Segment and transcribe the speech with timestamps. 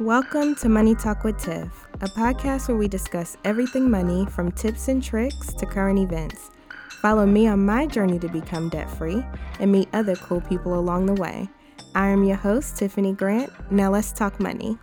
[0.00, 4.88] Welcome to Money Talk with Tiff, a podcast where we discuss everything money from tips
[4.88, 6.50] and tricks to current events.
[7.02, 9.22] Follow me on my journey to become debt free
[9.60, 11.46] and meet other cool people along the way.
[11.94, 13.52] I am your host, Tiffany Grant.
[13.70, 14.78] Now let's talk money.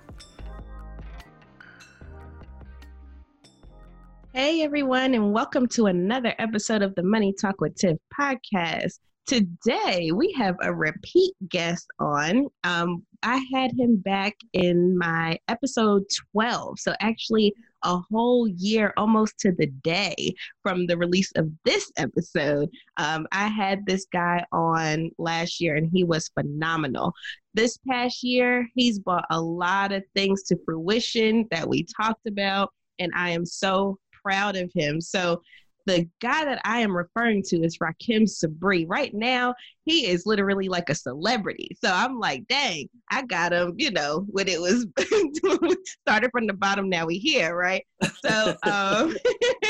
[4.32, 9.00] Hey, everyone, and welcome to another episode of the Money Talk with Tiff podcast.
[9.30, 12.48] Today, we have a repeat guest on.
[12.64, 16.80] Um, I had him back in my episode 12.
[16.80, 22.72] So, actually, a whole year almost to the day from the release of this episode.
[22.98, 27.14] Um, I had this guy on last year and he was phenomenal.
[27.54, 32.74] This past year, he's brought a lot of things to fruition that we talked about,
[32.98, 35.00] and I am so proud of him.
[35.00, 35.44] So,
[35.90, 38.86] the guy that I am referring to is Rahkim Sabree.
[38.88, 41.76] Right now, he is literally like a celebrity.
[41.84, 44.86] So I'm like, dang, I got him, you know, when it was
[46.02, 47.84] started from the bottom, now we here, right?
[48.24, 49.16] So um,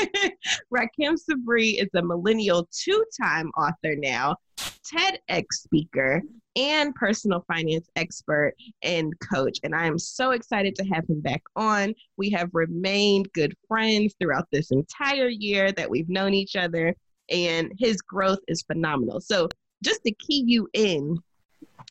[0.70, 6.20] Rahkim Sabree is a millennial two-time author now, TEDx speaker,
[6.60, 9.58] and personal finance expert and coach.
[9.62, 11.94] And I am so excited to have him back on.
[12.18, 16.94] We have remained good friends throughout this entire year that we've known each other,
[17.30, 19.20] and his growth is phenomenal.
[19.20, 19.48] So,
[19.82, 21.16] just to key you in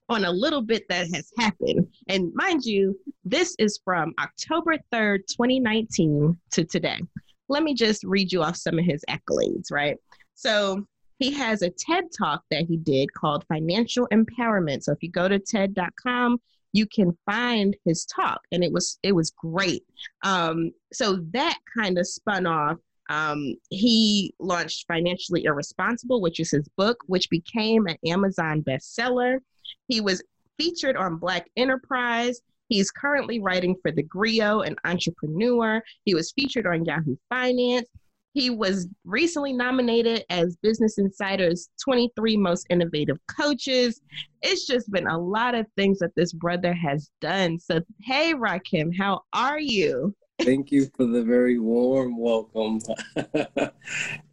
[0.08, 5.22] on a little bit that has happened, and mind you, this is from October 3rd,
[5.30, 7.00] 2019 to today.
[7.48, 9.98] Let me just read you off some of his accolades, right?
[10.36, 10.86] So,
[11.20, 14.84] he has a TED talk that he did called Financial Empowerment.
[14.84, 16.40] So if you go to TED.com,
[16.72, 19.84] you can find his talk, and it was it was great.
[20.24, 22.78] Um, so that kind of spun off.
[23.10, 29.40] Um, he launched Financially Irresponsible, which is his book, which became an Amazon bestseller.
[29.88, 30.22] He was
[30.60, 32.42] featured on Black Enterprise.
[32.68, 35.82] He's currently writing for The Grio, an entrepreneur.
[36.06, 37.90] He was featured on Yahoo Finance.
[38.34, 44.02] He was recently nominated as Business Insider's 23 Most Innovative Coaches.
[44.42, 47.58] It's just been a lot of things that this brother has done.
[47.58, 50.16] So, hey, Rahkim, how are you?
[50.42, 52.80] Thank you for the very warm welcome.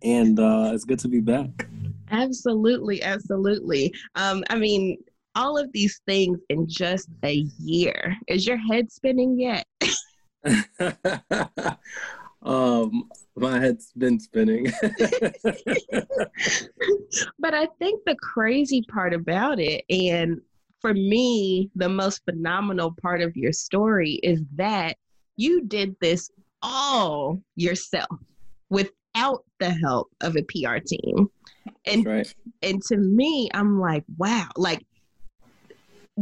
[0.02, 1.66] and uh, it's good to be back.
[2.10, 3.92] Absolutely, absolutely.
[4.14, 4.98] Um, I mean,
[5.34, 8.16] all of these things in just a year.
[8.28, 9.66] Is your head spinning yet?
[12.46, 14.72] um, my head's been spinning.
[17.38, 20.40] but I think the crazy part about it, and
[20.80, 24.96] for me, the most phenomenal part of your story is that
[25.36, 26.30] you did this
[26.62, 28.08] all yourself
[28.70, 31.28] without the help of a PR team.
[31.84, 32.34] And right.
[32.62, 34.86] and to me, I'm like, wow, like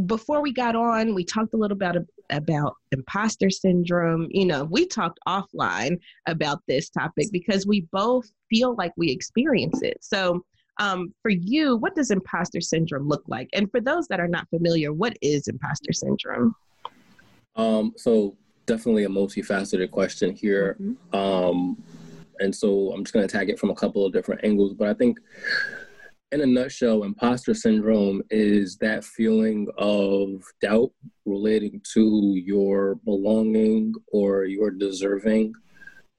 [0.05, 1.95] before we got on, we talked a little about
[2.29, 4.27] about imposter syndrome.
[4.29, 9.81] You know, we talked offline about this topic because we both feel like we experience
[9.81, 9.97] it.
[10.01, 10.43] So,
[10.77, 13.49] um, for you, what does imposter syndrome look like?
[13.53, 16.53] And for those that are not familiar, what is imposter syndrome?
[17.55, 20.75] Um, so, definitely a multifaceted question here.
[20.81, 21.15] Mm-hmm.
[21.15, 21.81] Um,
[22.39, 24.73] and so, I'm just going to tag it from a couple of different angles.
[24.73, 25.19] But I think
[26.31, 30.91] in a nutshell, imposter syndrome is that feeling of doubt
[31.25, 35.53] relating to your belonging or your deserving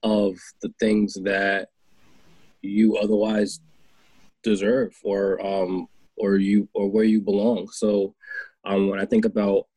[0.03, 1.69] of the things that
[2.61, 3.59] you otherwise
[4.43, 5.87] deserve or um
[6.17, 7.67] or you or where you belong.
[7.71, 8.15] So
[8.65, 9.67] um when I think about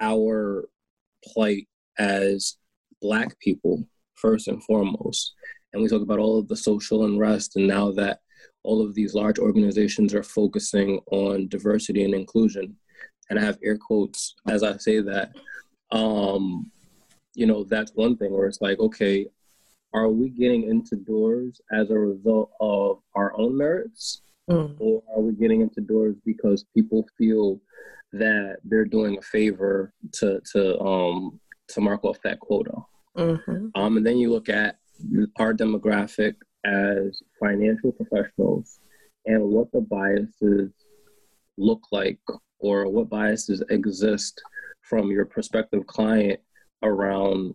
[0.00, 0.68] our
[1.24, 1.66] plight
[1.98, 2.56] as
[3.00, 3.84] black people
[4.14, 5.34] first and foremost
[5.72, 8.20] and we talk about all of the social unrest and now that
[8.64, 12.76] all of these large organizations are focusing on diversity and inclusion.
[13.30, 15.32] And I have air quotes as I say that.
[15.90, 16.70] Um,
[17.34, 19.26] you know, that's one thing where it's like, okay,
[19.94, 24.22] are we getting into doors as a result of our own merits?
[24.50, 24.76] Mm.
[24.78, 27.60] Or are we getting into doors because people feel
[28.12, 31.38] that they're doing a favor to to um
[31.68, 32.72] to mark off that quota?
[33.16, 33.68] Mm-hmm.
[33.74, 34.78] Um, and then you look at
[35.38, 36.34] our demographic
[36.64, 38.80] as financial professionals
[39.26, 40.70] and what the biases
[41.56, 42.18] look like
[42.58, 44.40] or what biases exist
[44.82, 46.40] from your prospective client
[46.82, 47.54] around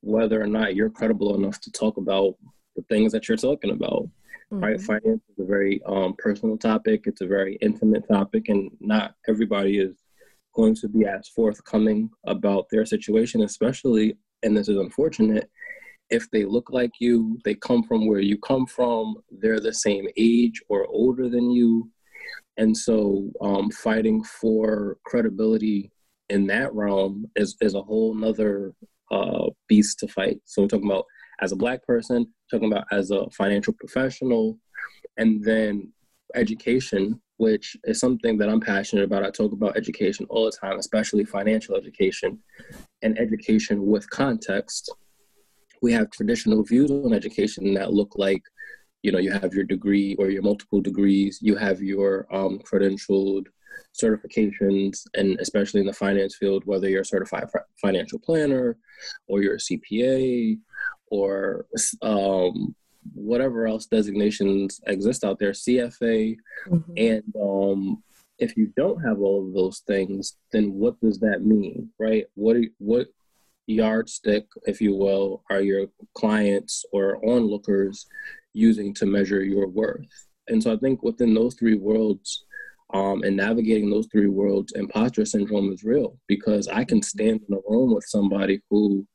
[0.00, 2.34] whether or not you're credible enough to talk about
[2.76, 4.04] the things that you're talking about
[4.52, 4.60] mm-hmm.
[4.60, 9.14] right finance is a very um, personal topic it's a very intimate topic and not
[9.28, 9.96] everybody is
[10.54, 15.50] going to be as forthcoming about their situation especially and this is unfortunate
[16.10, 20.06] if they look like you, they come from where you come from, they're the same
[20.16, 21.90] age or older than you.
[22.56, 25.92] And so, um, fighting for credibility
[26.28, 28.74] in that realm is is a whole nother
[29.10, 30.40] uh, beast to fight.
[30.44, 31.06] So we're talking about
[31.40, 34.58] as a black person, talking about as a financial professional,
[35.16, 35.92] and then
[36.34, 39.24] education, which is something that I'm passionate about.
[39.24, 42.38] I talk about education all the time, especially financial education
[43.02, 44.92] and education with context.
[45.82, 48.42] We have traditional views on education that look like,
[49.02, 53.46] you know, you have your degree or your multiple degrees, you have your um, credentialed
[54.00, 57.48] certifications, and especially in the finance field, whether you're a certified
[57.80, 58.76] financial planner
[59.28, 60.58] or you're a CPA
[61.06, 61.66] or
[62.02, 62.74] um,
[63.14, 66.36] whatever else designations exist out there, CFA.
[66.68, 66.92] Mm-hmm.
[66.96, 68.02] And um,
[68.38, 72.26] if you don't have all of those things, then what does that mean, right?
[72.34, 73.08] What what
[73.68, 78.06] yardstick, if you will, are your clients or onlookers
[78.52, 80.08] using to measure your worth?
[80.48, 82.44] And so I think within those three worlds,
[82.94, 87.54] um, and navigating those three worlds, imposter syndrome is real because I can stand in
[87.54, 89.06] a room with somebody who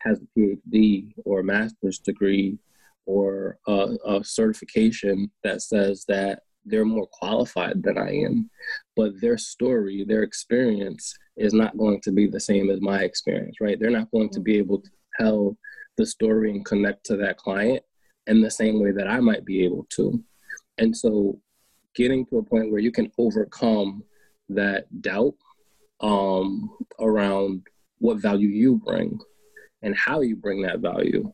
[0.00, 2.58] has a PhD or a master's degree
[3.06, 8.50] or a, a certification that says that they're more qualified than I am,
[8.96, 13.56] but their story, their experience is not going to be the same as my experience,
[13.60, 13.78] right?
[13.78, 15.56] They're not going to be able to tell
[15.96, 17.82] the story and connect to that client
[18.26, 20.22] in the same way that I might be able to.
[20.78, 21.40] And so
[21.94, 24.04] getting to a point where you can overcome
[24.48, 25.34] that doubt
[26.00, 27.66] um, around
[27.98, 29.18] what value you bring
[29.82, 31.32] and how you bring that value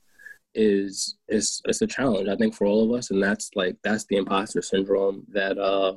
[0.56, 4.06] is is it's a challenge I think for all of us and that's like that's
[4.06, 5.94] the imposter syndrome that uh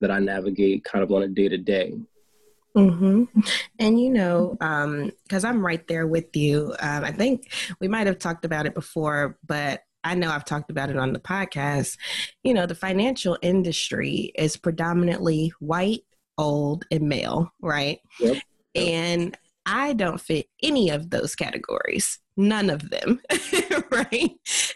[0.00, 1.94] that I navigate kind of on a day to day.
[2.76, 3.40] Mm-hmm.
[3.78, 6.74] And you know, because um, I'm right there with you.
[6.80, 7.50] Um, I think
[7.80, 11.12] we might have talked about it before, but I know I've talked about it on
[11.12, 11.96] the podcast.
[12.44, 16.04] You know, the financial industry is predominantly white,
[16.36, 17.98] old, and male, right?
[18.20, 18.36] Yep.
[18.76, 19.36] And
[19.68, 23.20] I don't fit any of those categories, none of them,
[23.90, 24.30] right?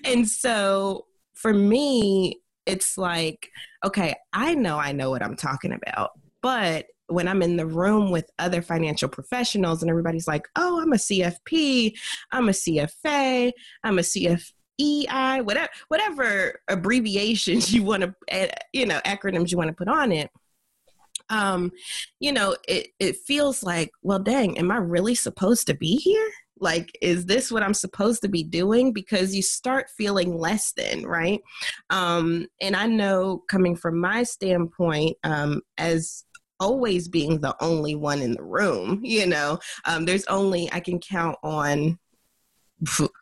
[0.04, 3.48] And so for me, it's like,
[3.84, 6.10] okay, I know I know what I'm talking about,
[6.42, 10.92] but when I'm in the room with other financial professionals and everybody's like, oh, I'm
[10.92, 11.94] a CFP,
[12.30, 13.52] I'm a CFA,
[13.82, 14.52] I'm a CF.
[14.80, 19.86] EI, whatever, whatever abbreviations you want to, eh, you know, acronyms you want to put
[19.86, 20.30] on it
[21.30, 21.70] um,
[22.20, 26.30] you know, it, it feels like, well, dang, am I really supposed to be here?
[26.58, 28.92] Like, is this what I'm supposed to be doing?
[28.92, 31.40] Because you start feeling less than, right?
[31.90, 36.24] Um, and I know coming from my standpoint, um, as
[36.60, 41.00] always being the only one in the room, you know, um, there's only, I can
[41.00, 41.98] count on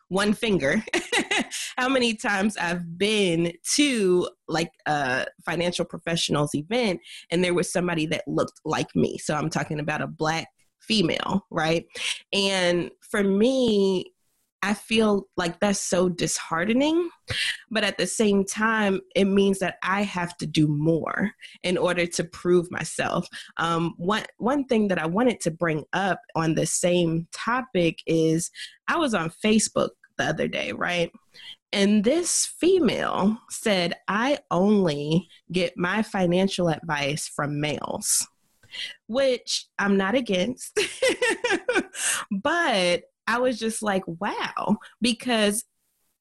[0.09, 0.83] one finger
[1.81, 6.99] how many times I've been to like a financial professionals event
[7.31, 9.17] and there was somebody that looked like me.
[9.17, 10.47] So I'm talking about a black
[10.79, 11.87] female, right?
[12.31, 14.13] And for me,
[14.61, 17.09] I feel like that's so disheartening.
[17.71, 21.31] But at the same time, it means that I have to do more
[21.63, 23.27] in order to prove myself.
[23.57, 28.51] Um, one, one thing that I wanted to bring up on the same topic is
[28.87, 29.89] I was on Facebook
[30.19, 31.11] the other day, right?
[31.73, 38.27] And this female said, I only get my financial advice from males,
[39.07, 40.77] which I'm not against.
[42.31, 45.63] but I was just like, wow, because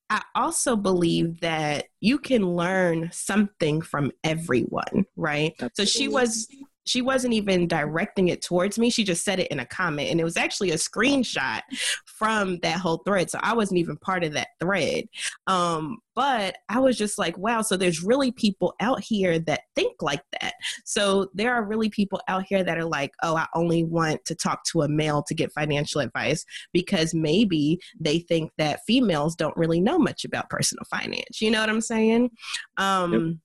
[0.09, 5.52] I also believe that you can learn something from everyone, right?
[5.52, 5.73] Absolutely.
[5.76, 6.49] So she was
[6.87, 8.91] she wasn't even directing it towards me.
[8.91, 10.11] She just said it in a comment.
[10.11, 11.61] And it was actually a screenshot
[12.07, 13.31] from that whole thread.
[13.31, 15.05] So I wasn't even part of that thread.
[15.47, 20.03] Um, but I was just like, wow, so there's really people out here that think
[20.03, 20.55] like that.
[20.85, 24.35] So there are really people out here that are like, oh, I only want to
[24.35, 29.57] talk to a male to get financial advice because maybe they think that females don't
[29.57, 31.41] really know much about personal finance.
[31.41, 32.31] You know what I'm saying?
[32.77, 33.37] Um, yep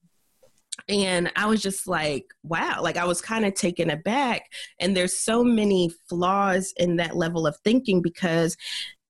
[0.88, 4.42] and I was just like, wow, like I was kind of taken aback.
[4.80, 8.56] And there's so many flaws in that level of thinking because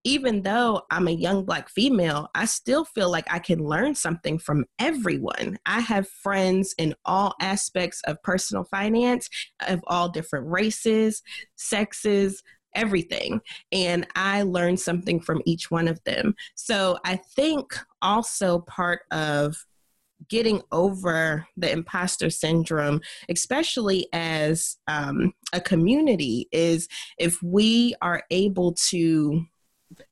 [0.05, 4.39] even though I'm a young black female, I still feel like I can learn something
[4.39, 5.59] from everyone.
[5.67, 9.29] I have friends in all aspects of personal finance,
[9.67, 11.23] of all different races,
[11.57, 12.45] sexes,
[12.77, 13.41] everything.
[13.73, 16.37] And I learned something from each one of them.
[16.55, 19.57] So I think also part of
[20.29, 28.73] getting over the imposter syndrome, especially as um, a community, is if we are able
[28.75, 29.45] to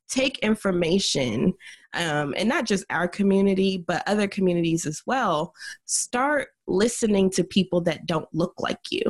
[0.08, 1.52] take information
[1.94, 5.52] um, and not just our community but other communities as well
[5.86, 9.02] start listening to people that don't look like you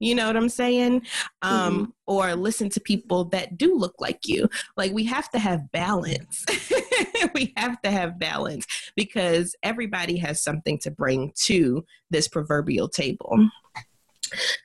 [0.00, 1.02] You know what I'm saying?
[1.42, 1.84] Um, mm-hmm.
[2.06, 4.48] Or listen to people that do look like you.
[4.76, 6.44] Like we have to have balance.
[7.34, 13.48] we have to have balance because everybody has something to bring to this proverbial table.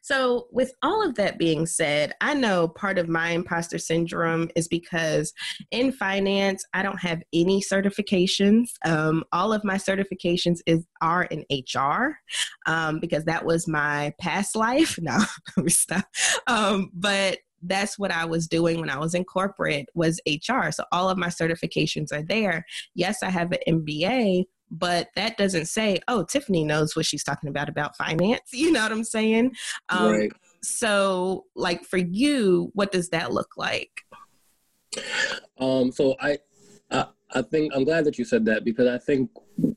[0.02, 4.68] So, with all of that being said, I know part of my imposter syndrome is
[4.68, 5.34] because
[5.72, 8.70] in finance, I don't have any certifications.
[8.86, 12.18] Um, all of my certifications is are in HR
[12.66, 15.00] um, because that was my past life.
[15.04, 15.20] No,
[15.68, 16.06] stop.
[16.48, 20.72] Um, but that's what I was doing when I was in corporate was HR.
[20.72, 22.66] So all of my certifications are there.
[22.96, 27.50] Yes, I have an MBA, but that doesn't say, oh, Tiffany knows what she's talking
[27.50, 28.42] about about finance.
[28.54, 29.54] You know what I'm saying?
[29.90, 30.32] Um, right.
[30.62, 33.92] So, like for you, what does that look like?
[35.60, 36.38] Um, so I,
[36.90, 39.30] I, I think I'm glad that you said that because I think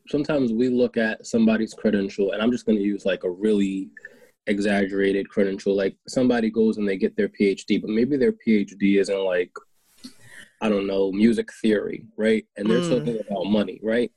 [0.08, 3.90] sometimes we look at somebody's credential, and I'm just going to use like a really
[4.46, 5.76] exaggerated credential.
[5.76, 9.50] Like somebody goes and they get their PhD, but maybe their PhD isn't like
[10.60, 12.46] I don't know music theory, right?
[12.56, 12.98] And they're mm.
[12.98, 14.10] talking about money, right?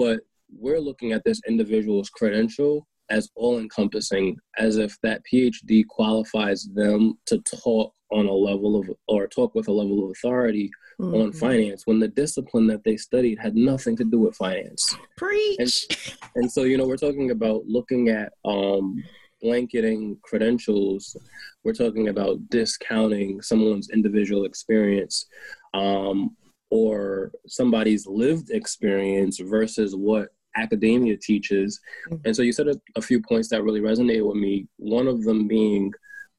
[0.00, 6.66] But we're looking at this individual's credential as all encompassing, as if that PhD qualifies
[6.74, 11.14] them to talk on a level of or talk with a level of authority mm-hmm.
[11.14, 14.96] on finance when the discipline that they studied had nothing to do with finance.
[15.18, 15.58] Preach.
[15.58, 19.04] And, and so, you know, we're talking about looking at um,
[19.42, 21.14] blanketing credentials.
[21.62, 25.26] We're talking about discounting someone's individual experience.
[25.74, 26.36] Um,
[26.70, 31.80] or somebody's lived experience versus what academia teaches.
[32.08, 32.22] Mm-hmm.
[32.24, 34.66] And so you said a, a, few points that really resonated with me.
[34.76, 35.92] One of them being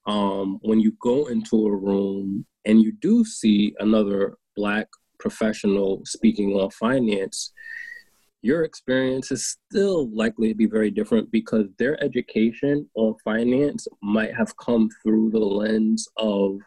[0.06, 6.52] um, when you go into a room and you do see another Black professional speaking
[6.52, 7.52] on finance,
[8.42, 14.34] your experience is still likely to be very different because their education on finance might
[14.34, 16.58] have come through the lens of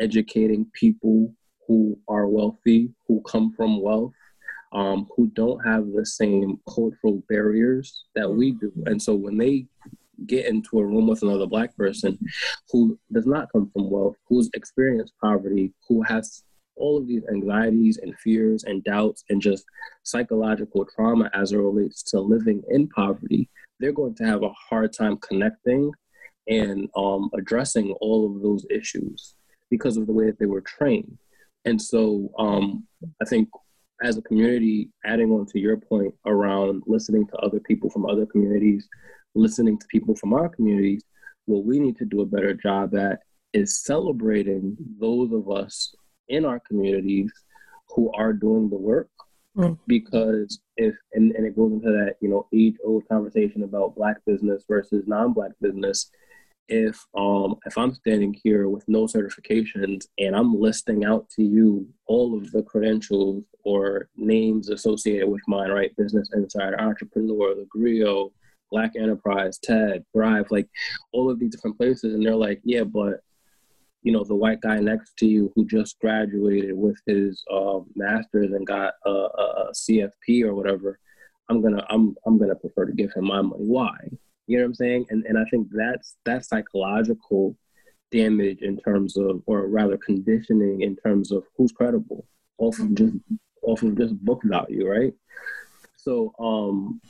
[0.00, 1.32] educating people
[1.72, 4.12] who are wealthy, who come from wealth,
[4.74, 8.70] um, who don't have the same cultural barriers that we do.
[8.84, 9.64] And so when they
[10.26, 12.18] get into a room with another black person
[12.70, 16.42] who does not come from wealth, who's experienced poverty, who has
[16.76, 19.64] all of these anxieties and fears and doubts and just
[20.02, 23.48] psychological trauma as it relates to living in poverty,
[23.80, 25.90] they're going to have a hard time connecting
[26.48, 29.36] and um, addressing all of those issues
[29.70, 31.16] because of the way that they were trained.
[31.64, 32.86] And so um,
[33.20, 33.48] I think
[34.02, 38.26] as a community, adding on to your point around listening to other people from other
[38.26, 38.88] communities,
[39.34, 41.04] listening to people from our communities,
[41.46, 43.20] what we need to do a better job at
[43.52, 45.94] is celebrating those of us
[46.28, 47.30] in our communities
[47.88, 49.08] who are doing the work.
[49.56, 49.78] Mm.
[49.86, 54.16] Because if, and, and it goes into that, you know, age old conversation about black
[54.24, 56.10] business versus non black business
[56.68, 61.88] if um if I'm standing here with no certifications and I'm listing out to you
[62.06, 65.96] all of the credentials or names associated with mine, right?
[65.96, 68.32] Business Insider, Entrepreneur, The Grio,
[68.70, 70.68] Black Enterprise, TED, Thrive, like
[71.12, 73.20] all of these different places, and they're like, yeah, but
[74.02, 78.52] you know the white guy next to you who just graduated with his uh, master's
[78.52, 80.98] and got a, a, a CFP or whatever.
[81.48, 83.62] I'm gonna I'm I'm gonna prefer to give him my money.
[83.62, 83.96] Why?
[84.46, 85.06] You know what I'm saying?
[85.10, 87.56] And and I think that's that psychological
[88.10, 92.26] damage in terms of, or rather conditioning in terms of who's credible
[92.58, 93.16] off of just
[93.62, 95.14] off of just book value, right?
[95.96, 97.00] So um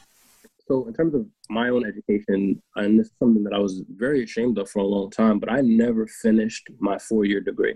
[0.69, 4.23] so in terms of my own education, and this is something that I was very
[4.23, 7.75] ashamed of for a long time, but I never finished my four year degree.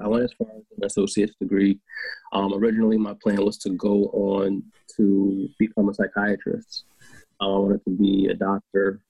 [0.00, 1.78] I went as far as an associate's degree.
[2.32, 4.62] Um, originally, my plan was to go on
[4.96, 6.84] to become a psychiatrist.
[7.42, 9.00] I wanted to be a doctor.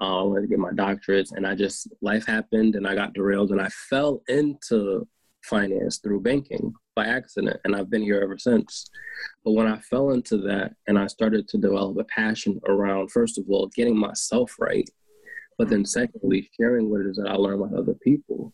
[0.00, 3.14] Uh, I wanted to get my doctorates, and I just life happened, and I got
[3.14, 5.08] derailed, and I fell into
[5.42, 8.90] finance through banking by accident, and I've been here ever since.
[9.42, 13.38] But when I fell into that, and I started to develop a passion around, first
[13.38, 14.88] of all, getting myself right,
[15.56, 18.52] but then secondly, sharing what it is that I learned with other people.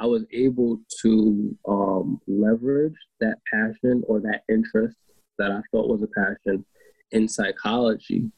[0.00, 4.96] I was able to um, leverage that passion or that interest
[5.38, 6.64] that I felt was a passion
[7.12, 8.32] in psychology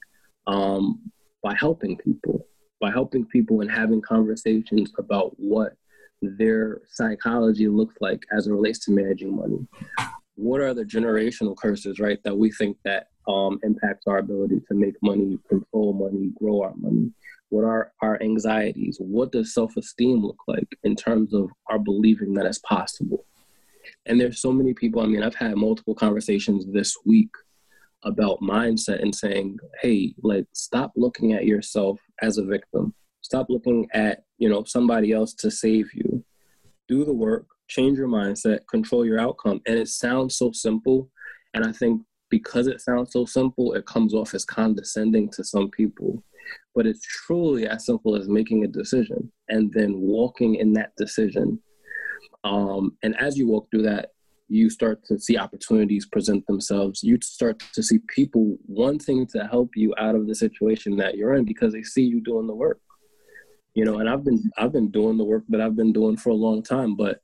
[0.46, 1.10] um,
[1.42, 2.46] by helping people,
[2.80, 5.74] by helping people and having conversations about what
[6.22, 9.66] their psychology looks like as it relates to managing money.
[10.36, 14.74] What are the generational curses, right, that we think that um, impacts our ability to
[14.74, 17.12] make money, control money, grow our money?
[17.50, 18.96] What are our anxieties?
[18.98, 23.24] What does self esteem look like in terms of our believing that it's possible?
[24.06, 25.02] And there's so many people.
[25.02, 27.30] I mean, I've had multiple conversations this week
[28.04, 32.94] about mindset and saying, hey, like, stop looking at yourself as a victim.
[33.22, 36.24] Stop looking at you know, somebody else to save you.
[36.88, 39.60] Do the work, change your mindset, control your outcome.
[39.66, 41.10] And it sounds so simple.
[41.54, 45.70] And I think because it sounds so simple, it comes off as condescending to some
[45.70, 46.22] people.
[46.74, 51.58] But it's truly as simple as making a decision and then walking in that decision.
[52.42, 54.10] Um, and as you walk through that,
[54.48, 57.02] you start to see opportunities present themselves.
[57.02, 61.34] You start to see people wanting to help you out of the situation that you're
[61.34, 62.80] in because they see you doing the work.
[63.74, 66.30] You know, and I've been I've been doing the work that I've been doing for
[66.30, 67.20] a long time, but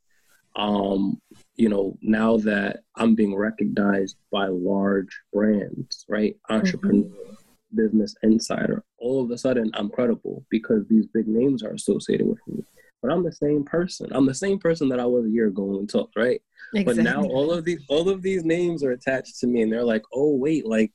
[0.57, 1.21] um,
[1.55, 6.37] you know, now that I'm being recognized by large brands, right?
[6.49, 7.77] Entrepreneur, mm-hmm.
[7.77, 12.41] business insider, all of a sudden I'm credible because these big names are associated with
[12.49, 12.65] me.
[13.03, 14.09] But I'm the same person.
[14.13, 16.41] I'm the same person that I was a year ago when we talked, right?
[16.75, 17.03] Exactly.
[17.03, 19.85] But now all of these all of these names are attached to me and they're
[19.85, 20.93] like, oh wait, like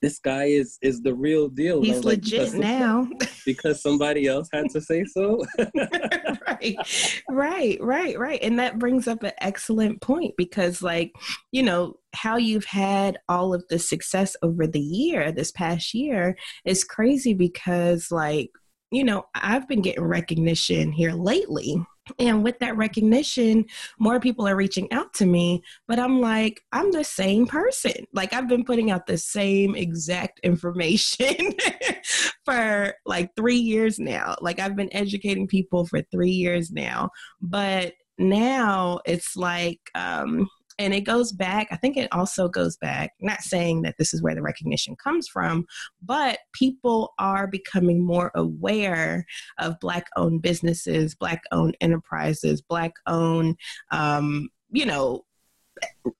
[0.00, 1.82] this guy is is the real deal.
[1.82, 3.08] He's legit like, now.
[3.44, 5.44] because somebody else had to say so.
[6.46, 7.22] right.
[7.28, 8.42] Right, right, right.
[8.42, 11.12] And that brings up an excellent point because like,
[11.50, 16.36] you know, how you've had all of the success over the year, this past year
[16.64, 18.50] is crazy because like,
[18.90, 21.84] you know, I've been getting recognition here lately
[22.18, 23.66] and with that recognition,
[23.98, 28.06] more people are reaching out to me, but I'm like, I'm the same person.
[28.12, 31.54] Like, I've been putting out the same exact information
[32.44, 34.36] for like three years now.
[34.40, 37.10] Like, I've been educating people for three years now.
[37.40, 40.48] But now it's like, um,
[40.78, 44.22] and it goes back, I think it also goes back, not saying that this is
[44.22, 45.66] where the recognition comes from,
[46.02, 49.26] but people are becoming more aware
[49.58, 53.56] of Black owned businesses, Black owned enterprises, Black owned,
[53.90, 55.24] um, you know,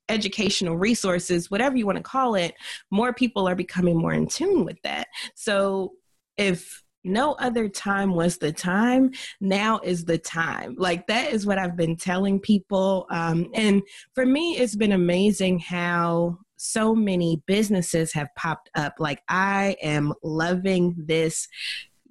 [0.08, 2.54] educational resources, whatever you want to call it,
[2.90, 5.08] more people are becoming more in tune with that.
[5.34, 5.92] So
[6.36, 9.10] if no other time was the time.
[9.40, 10.74] Now is the time.
[10.78, 13.06] Like that is what I've been telling people.
[13.10, 13.82] Um, and
[14.14, 18.94] for me, it's been amazing how so many businesses have popped up.
[18.98, 21.48] Like I am loving this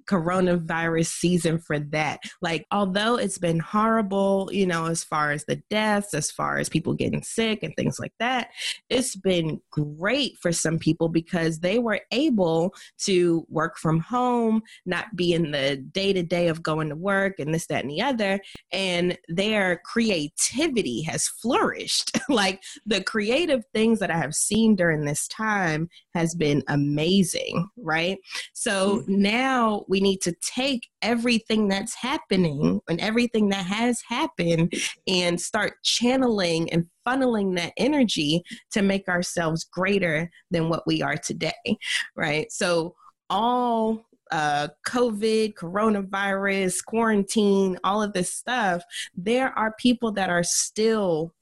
[0.08, 2.20] coronavirus season for that.
[2.40, 6.68] Like, although it's been horrible, you know, as far as the deaths, as far as
[6.68, 8.50] people getting sick and things like that,
[8.88, 15.14] it's been great for some people because they were able to work from home, not
[15.14, 18.02] be in the day to day of going to work and this, that, and the
[18.02, 18.40] other.
[18.72, 22.18] And their creativity has flourished.
[22.28, 25.88] like, the creative things that I have seen during this time
[26.18, 28.18] has been amazing, right?
[28.54, 29.22] So mm-hmm.
[29.22, 34.72] now we we need to take everything that's happening and everything that has happened
[35.08, 41.16] and start channeling and funneling that energy to make ourselves greater than what we are
[41.16, 41.76] today,
[42.14, 42.52] right?
[42.52, 42.94] So,
[43.28, 48.84] all uh, COVID, coronavirus, quarantine, all of this stuff,
[49.16, 51.34] there are people that are still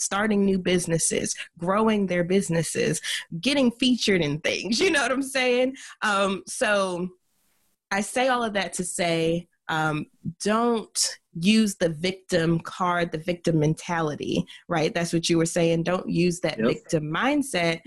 [0.00, 3.00] starting new businesses, growing their businesses,
[3.40, 4.80] getting featured in things.
[4.86, 5.74] You know what I'm saying?
[6.02, 7.08] Um, so
[7.90, 10.06] I say all of that to say um,
[10.44, 14.94] don't use the victim card, the victim mentality, right?
[14.94, 15.82] That's what you were saying.
[15.82, 16.68] Don't use that yep.
[16.68, 17.80] victim mindset.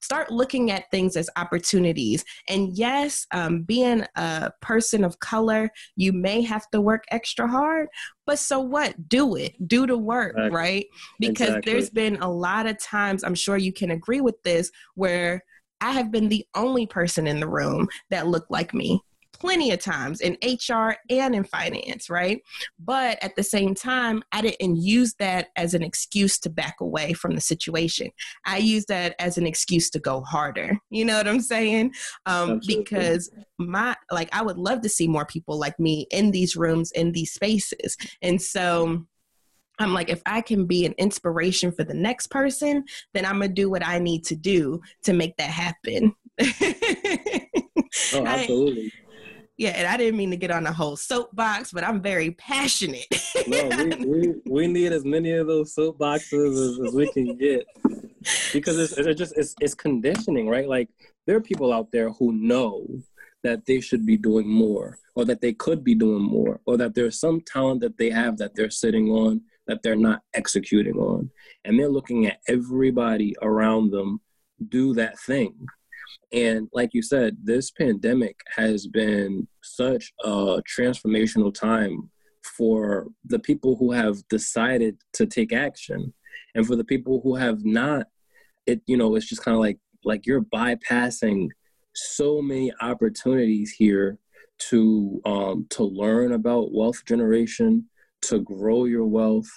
[0.00, 2.24] Start looking at things as opportunities.
[2.48, 7.88] And yes, um, being a person of color, you may have to work extra hard,
[8.26, 9.08] but so what?
[9.08, 9.54] Do it.
[9.68, 10.56] Do the work, exactly.
[10.56, 10.86] right?
[11.18, 11.72] Because exactly.
[11.72, 15.42] there's been a lot of times, I'm sure you can agree with this, where
[15.80, 19.00] I have been the only person in the room that looked like me
[19.40, 22.42] plenty of times in HR and in finance, right?
[22.78, 27.12] But at the same time, I didn't use that as an excuse to back away
[27.12, 28.10] from the situation.
[28.44, 30.78] I used that as an excuse to go harder.
[30.90, 31.92] You know what I'm saying?
[32.26, 36.56] Um, because my, like, I would love to see more people like me in these
[36.56, 37.96] rooms, in these spaces.
[38.22, 39.06] And so,
[39.80, 43.48] I'm like, if I can be an inspiration for the next person, then I'm gonna
[43.48, 46.14] do what I need to do to make that happen.
[48.14, 48.86] oh, absolutely.
[48.86, 49.07] I,
[49.58, 53.06] yeah, and I didn't mean to get on a whole soapbox, but I'm very passionate.
[53.48, 57.66] no, we, we, we need as many of those soapboxes as, as we can get
[58.52, 60.68] because it's, it's just it's, it's conditioning, right?
[60.68, 60.88] Like
[61.26, 62.86] there are people out there who know
[63.42, 66.94] that they should be doing more or that they could be doing more or that
[66.94, 71.30] there's some talent that they have that they're sitting on that they're not executing on.
[71.64, 74.20] And they're looking at everybody around them
[74.68, 75.66] do that thing.
[76.32, 82.10] And like you said, this pandemic has been such a transformational time
[82.42, 86.12] for the people who have decided to take action.
[86.54, 88.06] And for the people who have not,
[88.66, 91.48] it you know, it's just kind of like like you're bypassing
[91.94, 94.18] so many opportunities here
[94.58, 97.88] to um, to learn about wealth generation,
[98.22, 99.48] to grow your wealth,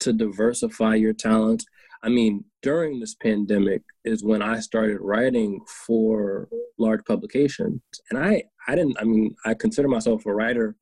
[0.00, 1.64] to diversify your talents.
[2.02, 7.80] I mean, during this pandemic is when I started writing for large publications,
[8.10, 8.96] and I I didn't.
[9.00, 10.76] I mean, I consider myself a writer.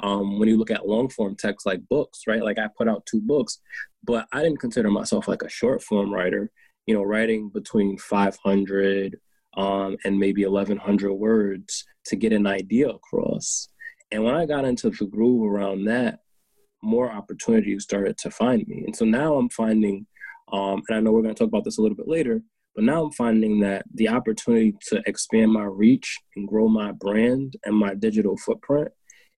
[0.00, 2.42] Um, when you look at long form text like books, right?
[2.42, 3.60] Like I put out two books,
[4.02, 6.50] but I didn't consider myself like a short form writer.
[6.86, 9.18] You know, writing between 500
[9.56, 13.68] um, and maybe 1100 words to get an idea across.
[14.10, 16.20] And when I got into the groove around that,
[16.82, 18.84] more opportunities started to find me.
[18.86, 20.06] And so now I'm finding,
[20.52, 22.42] um, and I know we're going to talk about this a little bit later,
[22.74, 27.56] but now I'm finding that the opportunity to expand my reach and grow my brand
[27.64, 28.88] and my digital footprint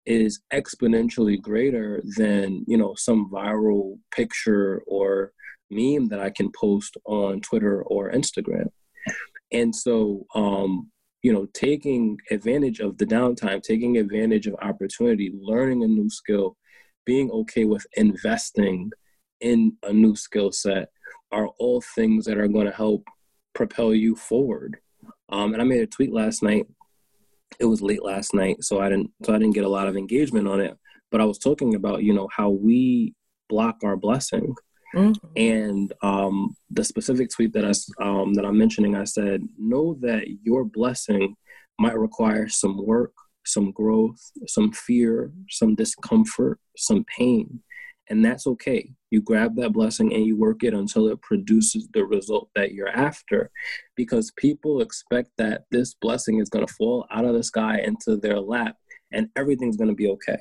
[0.07, 5.33] is exponentially greater than you know some viral picture or
[5.71, 8.69] meme that I can post on Twitter or Instagram.
[9.53, 10.91] And so, um,
[11.23, 16.57] you know, taking advantage of the downtime, taking advantage of opportunity, learning a new skill,
[17.05, 18.91] being okay with investing
[19.41, 20.89] in a new skill set
[21.33, 23.05] are all things that are going to help
[23.55, 24.79] propel you forward.
[25.29, 26.67] Um, and I made a tweet last night.
[27.59, 29.97] It was late last night, so I didn't so I didn't get a lot of
[29.97, 30.77] engagement on it.
[31.11, 33.15] But I was talking about you know how we
[33.49, 34.55] block our blessing
[34.97, 35.27] Mm-hmm.
[35.37, 40.25] And um, the specific tweet that I um, that I'm mentioning, I said, know that
[40.43, 41.35] your blessing
[41.79, 43.13] might require some work,
[43.45, 47.63] some growth, some fear, some discomfort, some pain,
[48.09, 48.91] and that's okay.
[49.11, 52.89] You grab that blessing and you work it until it produces the result that you're
[52.89, 53.51] after,
[53.95, 58.17] because people expect that this blessing is going to fall out of the sky into
[58.17, 58.77] their lap,
[59.13, 60.39] and everything's going to be okay.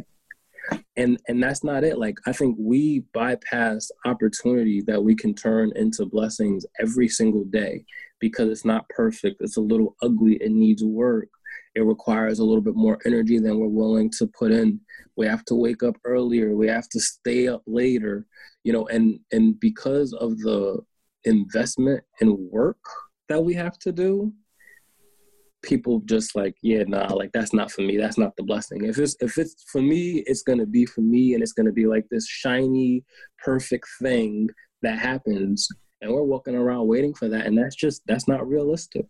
[0.97, 1.99] And and that's not it.
[1.99, 7.85] Like i think we bypass opportunity that we can turn into blessings every single day
[8.19, 9.41] because it's not perfect.
[9.41, 10.35] It's a little ugly.
[10.41, 11.29] It needs work
[11.75, 14.79] it requires a little bit more energy than we're willing to put in
[15.17, 18.25] we have to wake up earlier we have to stay up later
[18.63, 20.77] you know and and because of the
[21.25, 22.77] investment and work
[23.29, 24.31] that we have to do
[25.65, 27.97] people just like, yeah, nah, like that's not for me.
[27.97, 28.85] That's not the blessing.
[28.85, 31.87] If it's if it's for me, it's gonna be for me, and it's gonna be
[31.87, 33.03] like this shiny,
[33.43, 34.49] perfect thing
[34.83, 35.67] that happens,
[36.01, 39.07] and we're walking around waiting for that, and that's just that's not realistic.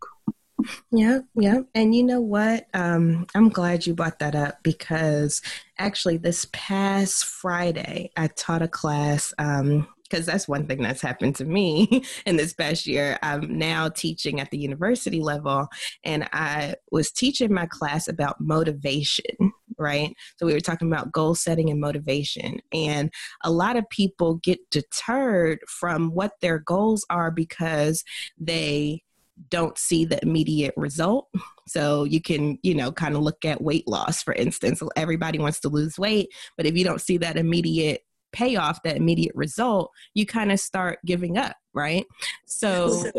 [0.91, 1.59] Yeah, yeah.
[1.73, 2.67] And you know what?
[2.73, 5.41] Um, I'm glad you brought that up because
[5.77, 11.35] actually, this past Friday, I taught a class um, because that's one thing that's happened
[11.35, 13.17] to me in this past year.
[13.21, 15.67] I'm now teaching at the university level,
[16.03, 20.15] and I was teaching my class about motivation, right?
[20.37, 22.59] So we were talking about goal setting and motivation.
[22.71, 23.11] And
[23.43, 28.03] a lot of people get deterred from what their goals are because
[28.37, 29.01] they
[29.49, 31.27] don't see the immediate result.
[31.67, 34.81] So you can, you know, kind of look at weight loss, for instance.
[34.95, 39.35] Everybody wants to lose weight, but if you don't see that immediate payoff, that immediate
[39.35, 42.05] result, you kind of start giving up, right?
[42.45, 43.11] So,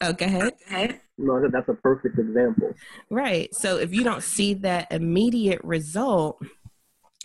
[0.00, 0.52] oh, go ahead.
[0.66, 1.00] Okay.
[1.18, 2.72] No, that's a perfect example.
[3.10, 3.54] Right.
[3.54, 6.42] So if you don't see that immediate result,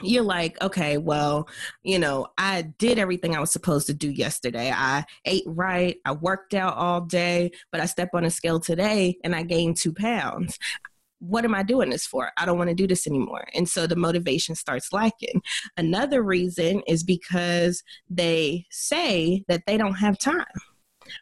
[0.01, 1.47] you're like, okay, well,
[1.83, 4.71] you know, I did everything I was supposed to do yesterday.
[4.71, 9.17] I ate right, I worked out all day, but I step on a scale today
[9.23, 10.59] and I gained two pounds
[11.19, 12.31] what am I doing this for?
[12.37, 13.47] I don't want to do this anymore.
[13.53, 15.41] And so the motivation starts lacking.
[15.75, 20.45] Another reason is because they say that they don't have time.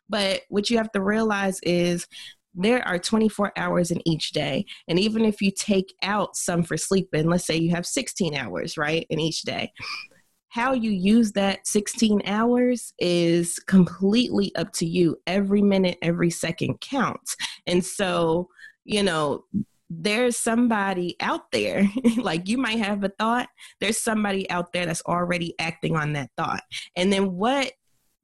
[0.10, 2.08] But what you have to realize is
[2.56, 4.66] there are 24 hours in each day.
[4.88, 8.78] And even if you take out some for sleeping, let's say you have 16 hours,
[8.78, 9.72] right, in each day.
[10.50, 15.18] How you use that 16 hours is completely up to you.
[15.28, 17.36] Every minute, every second counts.
[17.68, 18.48] And so,
[18.86, 19.44] you know,
[19.90, 21.88] there's somebody out there,
[22.18, 26.32] like you might have a thought, there's somebody out there that's already acting on that
[26.38, 26.64] thought.
[26.96, 27.74] And then what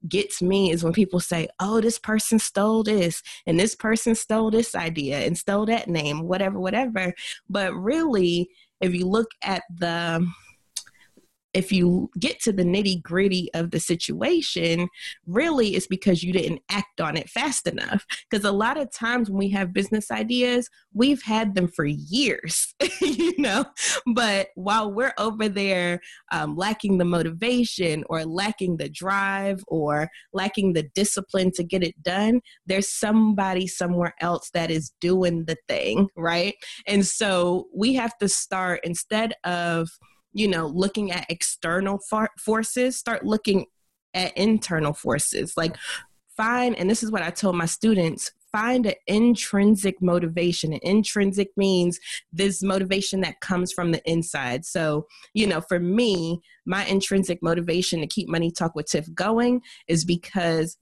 [0.08, 4.52] gets me is when people say, oh, this person stole this, and this person stole
[4.52, 7.14] this idea and stole that name, whatever, whatever.
[7.50, 8.50] But really,
[8.82, 10.26] if you look at the
[11.54, 14.88] if you get to the nitty gritty of the situation,
[15.26, 18.06] really it's because you didn't act on it fast enough.
[18.30, 22.74] Because a lot of times when we have business ideas, we've had them for years,
[23.02, 23.66] you know.
[24.14, 26.00] But while we're over there
[26.32, 32.02] um, lacking the motivation or lacking the drive or lacking the discipline to get it
[32.02, 36.56] done, there's somebody somewhere else that is doing the thing, right?
[36.88, 39.90] And so we have to start instead of
[40.34, 43.66] you know, looking at external for- forces, start looking
[44.14, 45.54] at internal forces.
[45.58, 45.76] Like,
[46.36, 50.74] find, and this is what I told my students find an intrinsic motivation.
[50.74, 52.00] And intrinsic means
[52.34, 54.66] this motivation that comes from the inside.
[54.66, 59.62] So, you know, for me, my intrinsic motivation to keep Money Talk with Tiff going
[59.88, 60.78] is because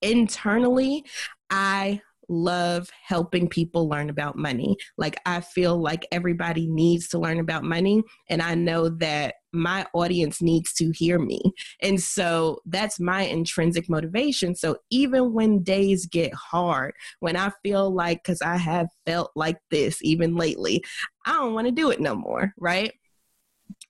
[0.00, 1.04] internally,
[1.50, 4.76] I love helping people learn about money.
[4.96, 8.02] Like, I feel like everybody needs to learn about money.
[8.28, 11.40] And I know that my audience needs to hear me.
[11.80, 14.54] And so that's my intrinsic motivation.
[14.54, 19.56] So even when days get hard, when I feel like, because I have felt like
[19.70, 20.84] this even lately,
[21.24, 22.92] I don't want to do it no more, right?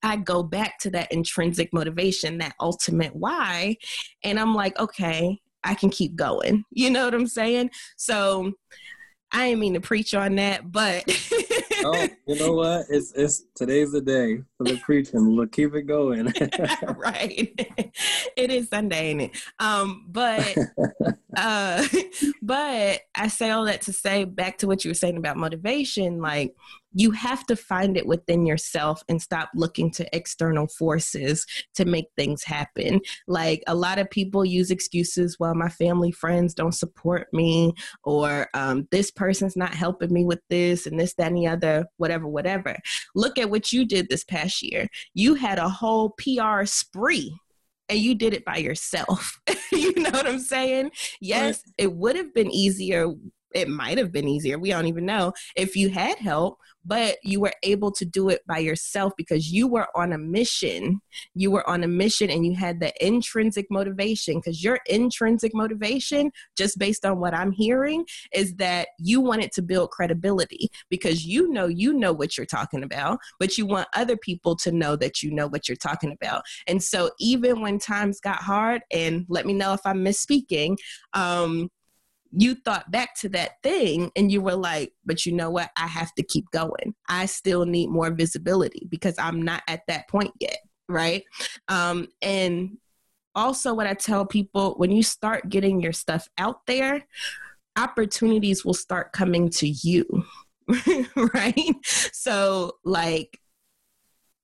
[0.03, 3.77] I go back to that intrinsic motivation, that ultimate why.
[4.22, 6.64] And I'm like, okay, I can keep going.
[6.76, 7.70] You know what I'm saying?
[7.96, 8.52] So
[9.33, 11.05] I didn't mean to preach on that, but
[11.85, 12.87] oh, you know what?
[12.90, 15.31] It's it's today's the day for the preaching.
[15.31, 16.26] Look, keep it going.
[16.96, 17.52] right.
[18.37, 19.31] It is Sunday, ain't it?
[19.59, 20.57] Um, but
[21.37, 21.87] uh
[22.42, 26.20] but I say all that to say back to what you were saying about motivation,
[26.20, 26.55] like
[26.97, 32.07] you have to find it within yourself and stop looking to external forces to make
[32.17, 33.03] things happen.
[33.29, 38.49] Like a lot of people use excuses, well, my family, friends don't support me, or
[38.55, 42.27] um, this person's not helping me with this, and this, that, and the other, whatever,
[42.27, 42.79] whatever.
[43.15, 44.89] Look at what you did this past year.
[45.13, 47.39] You had a whole PR spree
[47.89, 49.39] and you did it by yourself.
[49.73, 50.91] you know what I'm saying?
[51.21, 53.09] Yes, it would have been easier
[53.57, 54.59] it might have been easier.
[54.59, 58.47] We don't even know if you had help, but you were able to do it
[58.47, 61.01] by yourself because you were on a mission.
[61.35, 66.31] You were on a mission and you had the intrinsic motivation because your intrinsic motivation,
[66.57, 71.51] just based on what I'm hearing, is that you wanted to build credibility because you
[71.51, 75.23] know you know what you're talking about, but you want other people to know that
[75.23, 76.42] you know what you're talking about.
[76.69, 80.77] And so even when times got hard, and let me know if I'm misspeaking,
[81.14, 81.69] um,
[82.38, 85.70] you thought back to that thing and you were like, but you know what?
[85.77, 86.94] I have to keep going.
[87.09, 90.59] I still need more visibility because I'm not at that point yet.
[90.88, 91.25] Right.
[91.68, 92.77] Um, and
[93.35, 97.07] also, what I tell people when you start getting your stuff out there,
[97.77, 100.07] opportunities will start coming to you.
[101.35, 101.75] right.
[102.12, 103.40] So, like,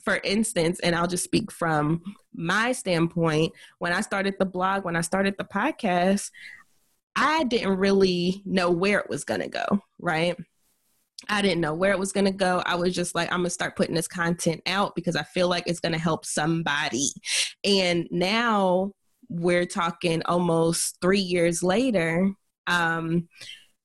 [0.05, 2.03] for instance, and I'll just speak from
[2.35, 6.31] my standpoint, when I started the blog, when I started the podcast,
[7.15, 9.65] I didn't really know where it was going to go,
[9.99, 10.37] right?
[11.29, 12.63] I didn't know where it was going to go.
[12.67, 15.49] I was just like, I'm going to start putting this content out because I feel
[15.49, 17.09] like it's going to help somebody.
[17.65, 18.93] And now
[19.29, 22.33] we're talking almost three years later.
[22.67, 23.29] Um,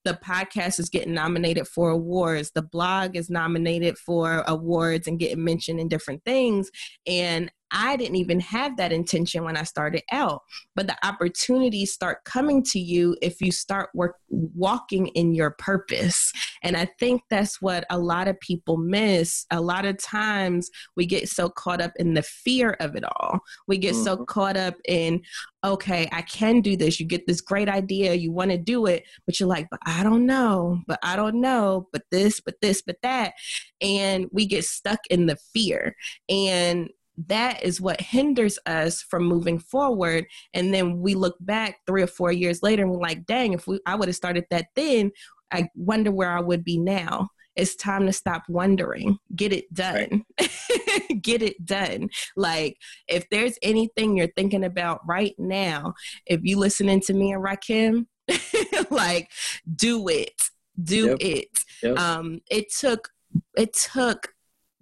[0.03, 2.51] the podcast is getting nominated for awards.
[2.51, 6.71] The blog is nominated for awards and getting mentioned in different things.
[7.05, 10.43] And I didn't even have that intention when I started out.
[10.75, 16.31] But the opportunities start coming to you if you start work walking in your purpose.
[16.63, 19.45] And I think that's what a lot of people miss.
[19.51, 23.39] A lot of times we get so caught up in the fear of it all.
[23.67, 24.03] We get mm-hmm.
[24.03, 25.21] so caught up in,
[25.63, 26.99] okay, I can do this.
[26.99, 30.03] You get this great idea, you want to do it, but you're like, but I
[30.03, 33.33] don't know, but I don't know, but this, but this, but that.
[33.81, 35.95] And we get stuck in the fear.
[36.29, 36.89] And
[37.25, 40.25] that is what hinders us from moving forward.
[40.53, 43.67] And then we look back three or four years later and we're like dang if
[43.67, 45.11] we i would have started that then
[45.51, 47.29] i wonder where i would be now.
[47.55, 49.17] It's time to stop wondering.
[49.35, 51.21] Get it done right.
[51.23, 52.09] get it done.
[52.35, 52.77] Like
[53.07, 55.95] if there's anything you're thinking about right now
[56.27, 58.05] if you listening to me and Rahkim
[58.91, 59.31] like
[59.75, 60.39] do it.
[60.81, 61.17] Do yep.
[61.19, 61.59] it.
[61.81, 61.97] Yep.
[61.97, 63.09] um it took
[63.57, 64.33] it took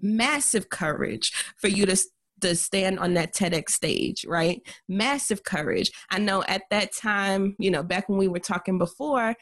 [0.01, 1.95] massive courage for you to
[2.41, 4.61] to stand on that TEDx stage, right?
[4.87, 5.91] Massive courage.
[6.09, 9.35] I know at that time, you know, back when we were talking before,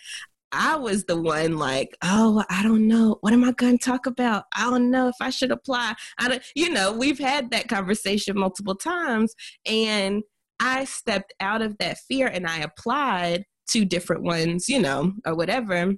[0.52, 3.18] I was the one like, oh, I don't know.
[3.22, 4.44] What am I going to talk about?
[4.56, 5.96] I don't know if I should apply.
[6.20, 9.34] I don't, you know, we've had that conversation multiple times.
[9.66, 10.22] And
[10.60, 15.36] I stepped out of that fear and I applied to different ones, you know, or
[15.36, 15.96] whatever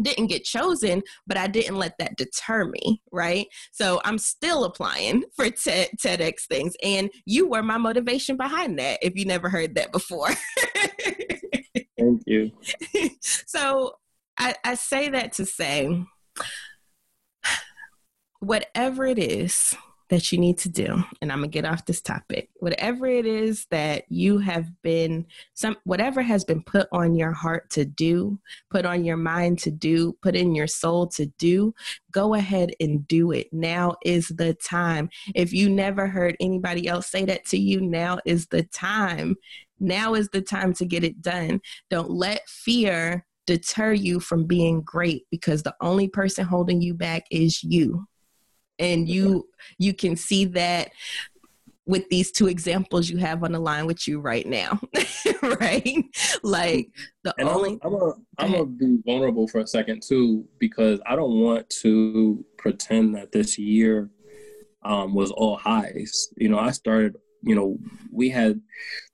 [0.00, 3.46] didn't get chosen, but I didn't let that deter me, right?
[3.72, 6.74] So I'm still applying for TED, TEDx things.
[6.82, 10.30] And you were my motivation behind that, if you never heard that before.
[11.98, 12.50] Thank you.
[13.20, 13.94] so
[14.38, 16.04] I, I say that to say,
[18.40, 19.74] whatever it is
[20.12, 21.02] that you need to do.
[21.22, 22.50] And i'm gonna get off this topic.
[22.60, 27.70] Whatever it is that you have been some whatever has been put on your heart
[27.70, 28.38] to do
[28.70, 31.74] put on your mind to do put in your soul to do
[32.10, 33.48] go ahead and do it.
[33.52, 35.08] Now is the time.
[35.34, 39.36] If you never heard anybody else say that to you now is the time.
[39.80, 41.62] Now is the time to get it done.
[41.88, 47.24] Don't let fear deter you from being great because the only person holding you back
[47.30, 48.06] is you
[48.82, 50.90] and you you can see that
[51.86, 54.78] with these two examples you have on the line with you right now
[55.42, 56.04] right?
[56.42, 56.88] Like
[57.24, 61.16] the and only i'm gonna I'm gonna be vulnerable for a second too because i
[61.16, 64.10] don't want to pretend that this year
[64.84, 66.28] um, was all highs.
[66.36, 67.76] You know i started you know,
[68.10, 68.60] we had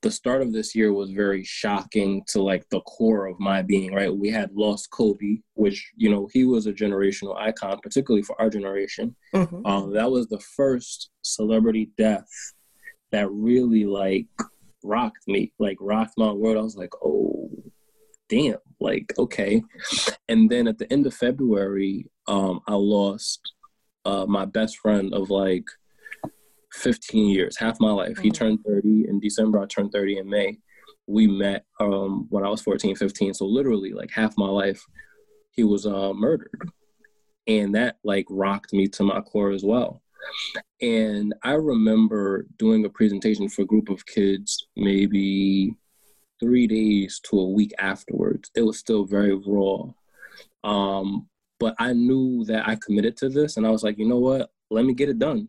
[0.03, 3.95] the start of this year was very shocking to like the core of my being,
[3.95, 4.15] right?
[4.15, 8.51] We had lost Kobe, which, you know, he was a generational icon, particularly for our
[8.51, 9.17] generation.
[9.35, 9.67] Mm-hmm.
[9.67, 12.29] Um, that was the first celebrity death
[13.13, 14.27] that really like
[14.85, 16.59] rocked me, like rocked my world.
[16.59, 17.51] I was like, oh,
[18.29, 19.63] damn, like, okay.
[20.29, 23.41] And then at the end of February, um, I lost
[24.05, 25.65] uh, my best friend of like
[26.79, 28.13] 15 years, half my life.
[28.13, 28.23] Mm-hmm.
[28.23, 29.61] He turned 30 in December.
[29.61, 30.59] I turned 30 in May.
[31.07, 33.35] We met um, when I was 14, 15.
[33.35, 34.85] So literally, like half my life,
[35.51, 36.71] he was uh, murdered,
[37.47, 40.03] and that like rocked me to my core as well.
[40.83, 45.75] And I remember doing a presentation for a group of kids, maybe
[46.39, 48.51] three days to a week afterwards.
[48.55, 49.87] It was still very raw.
[50.63, 54.19] Um, but I knew that I committed to this, and I was like, you know
[54.19, 54.51] what?
[54.71, 55.49] Let me get it done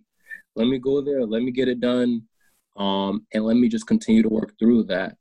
[0.55, 2.23] let me go there, let me get it done,
[2.77, 5.15] um, and let me just continue to work through that.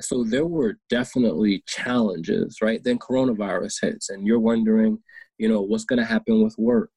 [0.00, 2.82] So there were definitely challenges, right?
[2.82, 4.98] Then coronavirus hits, and you're wondering,
[5.38, 6.90] you know, what's going to happen with work.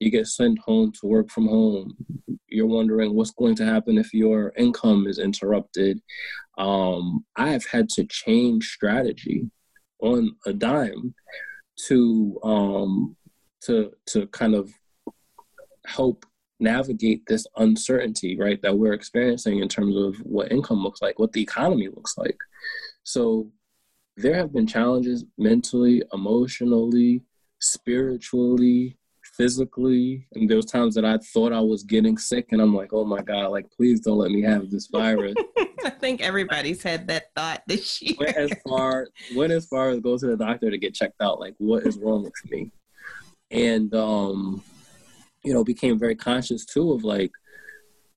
[0.00, 1.96] You get sent home to work from home.
[2.48, 6.00] You're wondering what's going to happen if your income is interrupted.
[6.56, 9.50] Um, I have had to change strategy
[10.00, 11.14] on a dime
[11.86, 13.16] to um,
[13.62, 14.72] to to kind of
[15.86, 16.26] help
[16.60, 21.32] navigate this uncertainty, right, that we're experiencing in terms of what income looks like, what
[21.32, 22.36] the economy looks like.
[23.04, 23.50] So
[24.16, 27.22] there have been challenges mentally, emotionally,
[27.60, 28.98] spiritually,
[29.38, 30.26] physically.
[30.34, 33.04] And there was times that I thought I was getting sick and I'm like, oh
[33.04, 35.34] my God, like please don't let me have this virus.
[35.84, 38.16] I think everybody's had that thought this year.
[38.18, 41.38] Went as far went as far as go to the doctor to get checked out,
[41.38, 42.72] like what is wrong with me?
[43.50, 44.62] And um
[45.44, 47.30] you know, became very conscious too of like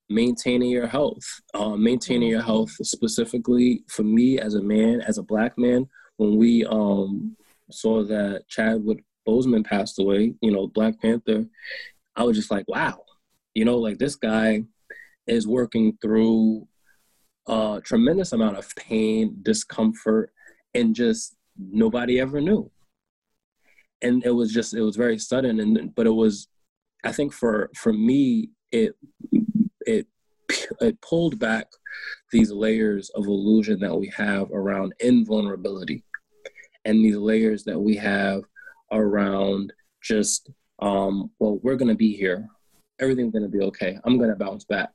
[0.09, 5.23] maintaining your health, um, maintaining your health specifically for me as a man, as a
[5.23, 5.87] black man.
[6.17, 7.35] When we um,
[7.71, 11.45] saw that Chadwick Boseman passed away, you know, Black Panther,
[12.15, 13.03] I was just like, wow,
[13.53, 14.63] you know, like this guy
[15.27, 16.67] is working through
[17.47, 20.31] a tremendous amount of pain, discomfort,
[20.73, 22.69] and just nobody ever knew.
[24.01, 26.47] And it was just, it was very sudden, and but it was
[27.03, 28.95] I think for for me, it
[29.85, 30.07] it
[30.81, 31.67] it pulled back
[32.31, 36.03] these layers of illusion that we have around invulnerability,
[36.85, 38.43] and these layers that we have
[38.91, 42.47] around just um, well, we're gonna be here,
[42.99, 43.97] everything's gonna be okay.
[44.03, 44.91] I'm gonna bounce back,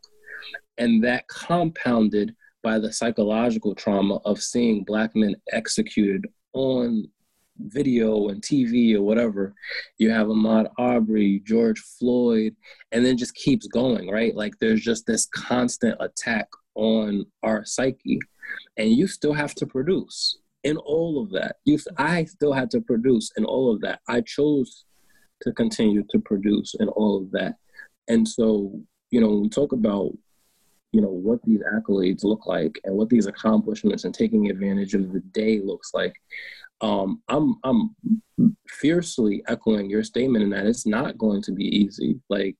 [0.79, 7.09] and that compounded by the psychological trauma of seeing black men executed on
[7.59, 9.55] video and TV or whatever,
[9.99, 12.55] you have Ahmaud Arbery, George Floyd,
[12.92, 14.35] and then just keeps going, right?
[14.35, 18.19] Like there's just this constant attack on our psyche,
[18.77, 21.57] and you still have to produce in all of that.
[21.64, 24.01] You, I still had to produce in all of that.
[24.09, 24.85] I chose
[25.42, 27.55] to continue to produce in all of that,
[28.09, 30.12] and so you know when we talk about
[30.92, 35.12] you know what these accolades look like and what these accomplishments and taking advantage of
[35.12, 36.14] the day looks like
[36.80, 37.96] um, I'm I'm
[38.68, 42.20] fiercely echoing your statement in that it's not going to be easy.
[42.28, 42.56] Like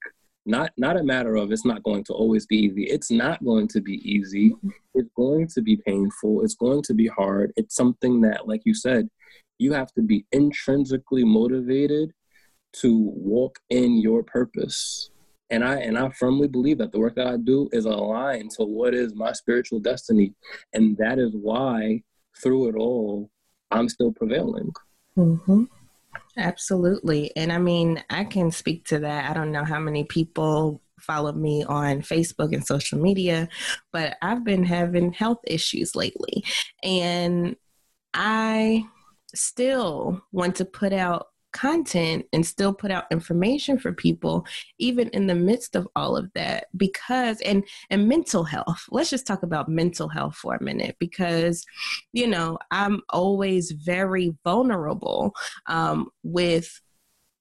[0.47, 2.85] not not a matter of it's not going to always be easy.
[2.85, 4.55] It's not going to be easy.
[4.95, 6.43] It's going to be painful.
[6.43, 7.53] It's going to be hard.
[7.57, 9.09] It's something that, like you said,
[9.59, 12.13] you have to be intrinsically motivated
[12.75, 15.11] to walk in your purpose.
[15.51, 18.65] And I and I firmly believe that the work that I do is aligned to
[18.65, 20.35] what is my spiritual destiny.
[20.73, 22.03] And that is why
[22.43, 23.31] through it all,
[23.71, 24.73] I'm still prevailing.
[25.17, 25.65] Mm-hmm.
[26.37, 27.35] Absolutely.
[27.37, 29.31] And I mean, I can speak to that.
[29.31, 33.49] I don't know how many people follow me on Facebook and social media,
[33.93, 36.45] but I've been having health issues lately.
[36.83, 37.57] And
[38.13, 38.85] I
[39.35, 44.45] still want to put out content and still put out information for people
[44.79, 49.27] even in the midst of all of that because and and mental health let's just
[49.27, 51.65] talk about mental health for a minute because
[52.13, 55.35] you know i'm always very vulnerable
[55.67, 56.81] um, with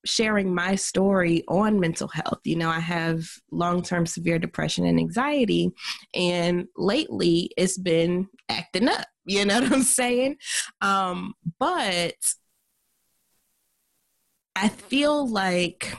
[0.05, 2.39] sharing my story on mental health.
[2.43, 5.71] You know, I have long term severe depression and anxiety,
[6.13, 9.07] and lately it's been acting up.
[9.25, 10.37] You know what I'm saying?
[10.81, 12.13] Um, but
[14.55, 15.93] I feel like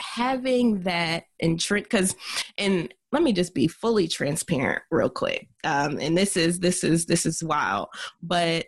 [0.00, 2.14] having that intrinsic because
[2.56, 7.06] and let me just be fully transparent real quick um and this is this is
[7.06, 7.88] this is wild
[8.22, 8.66] but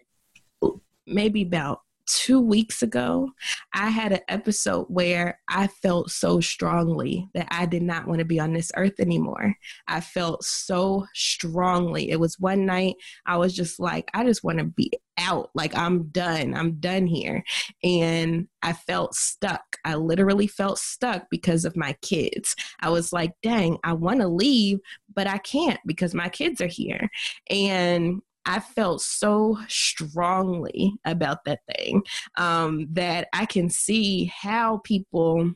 [1.06, 3.30] maybe about two weeks ago,
[3.72, 8.24] I had an episode where I felt so strongly that I did not want to
[8.24, 9.54] be on this earth anymore.
[9.86, 12.10] I felt so strongly.
[12.10, 12.96] It was one night
[13.26, 14.90] I was just like, I just want to be
[15.20, 15.50] out.
[15.54, 16.54] Like, I'm done.
[16.54, 17.44] I'm done here.
[17.84, 19.76] And I felt stuck.
[19.84, 22.56] I literally felt stuck because of my kids.
[22.80, 24.80] I was like, dang, I want to leave,
[25.14, 27.08] but I can't because my kids are here.
[27.48, 32.02] And I felt so strongly about that thing
[32.36, 35.52] um, that I can see how people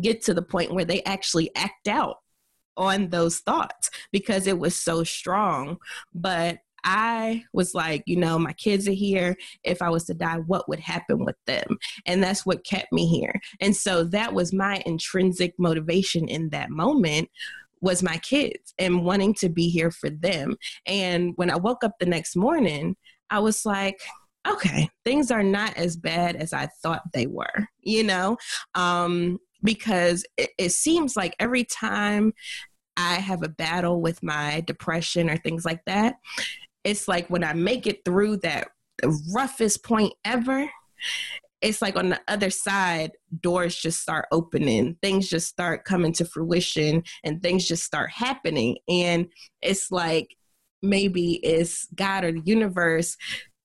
[0.00, 2.16] get to the point where they actually act out
[2.76, 5.78] on those thoughts because it was so strong.
[6.12, 9.36] But I was like, you know, my kids are here.
[9.64, 11.78] If I was to die, what would happen with them?
[12.06, 13.40] And that's what kept me here.
[13.60, 17.28] And so that was my intrinsic motivation in that moment
[17.80, 20.56] was my kids and wanting to be here for them.
[20.86, 22.96] And when I woke up the next morning,
[23.30, 24.00] I was like,
[24.46, 28.36] okay, things are not as bad as I thought they were, you know?
[28.74, 32.32] Um, because it, it seems like every time
[32.96, 36.16] I have a battle with my depression or things like that,
[36.84, 38.68] it's like when I make it through that
[39.32, 40.70] roughest point ever,
[41.60, 46.24] it's like on the other side, doors just start opening, things just start coming to
[46.26, 48.76] fruition, and things just start happening.
[48.86, 49.28] And
[49.62, 50.36] it's like
[50.82, 53.16] maybe it's God or the universe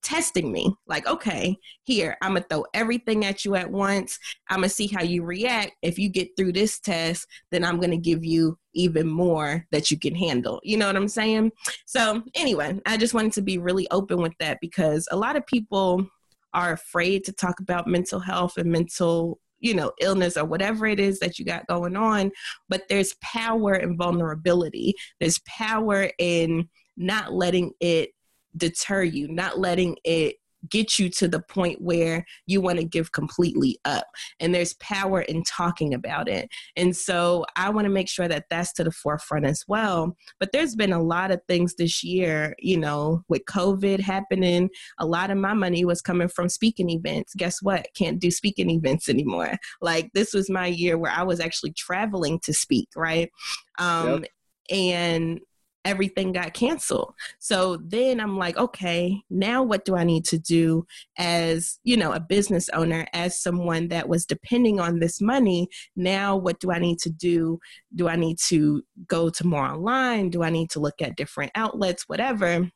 [0.04, 0.74] testing me.
[0.88, 4.18] Like okay here i'm gonna throw everything at you at once.
[4.50, 5.74] I'm gonna see how you react.
[5.82, 10.00] If you get through this test then i'm gonna give you even more that you
[10.00, 10.60] can handle.
[10.64, 11.52] You know what i'm saying?
[11.86, 15.46] So anyway i just wanted to be really open with that because a lot of
[15.46, 16.06] people
[16.54, 21.00] are afraid to talk about mental health and mental you know illness or whatever it
[21.00, 22.32] is that you got going on
[22.70, 24.94] but there's power in vulnerability.
[25.20, 28.12] There's power in not letting it
[28.60, 30.36] deter you not letting it
[30.70, 34.06] get you to the point where you want to give completely up.
[34.40, 36.50] And there's power in talking about it.
[36.76, 40.16] And so I want to make sure that that's to the forefront as well.
[40.40, 45.06] But there's been a lot of things this year, you know, with COVID happening, a
[45.06, 47.34] lot of my money was coming from speaking events.
[47.36, 47.88] Guess what?
[47.96, 49.58] Can't do speaking events anymore.
[49.82, 53.30] Like this was my year where I was actually traveling to speak, right?
[53.78, 54.32] Um, yep.
[54.72, 55.40] And
[55.86, 57.14] everything got canceled.
[57.40, 60.86] So then I'm like, okay, now what do I need to do
[61.18, 65.68] as, you know, a business owner, as someone that was depending on this money?
[65.96, 67.60] Now what do I need to do?
[67.96, 70.30] Do I need to go to more online?
[70.30, 72.70] Do I need to look at different outlets, whatever?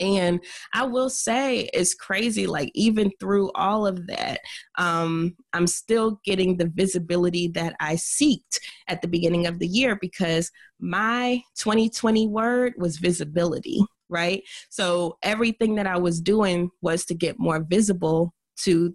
[0.00, 0.40] And
[0.72, 4.40] I will say it's crazy, like, even through all of that,
[4.76, 9.96] um, I'm still getting the visibility that I seeked at the beginning of the year
[10.00, 14.42] because my 2020 word was visibility, right?
[14.68, 18.34] So everything that I was doing was to get more visible
[18.64, 18.94] to,